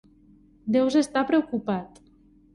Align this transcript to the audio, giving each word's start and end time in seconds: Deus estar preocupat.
Deus 0.75 0.97
estar 1.03 1.23
preocupat. 1.33 2.03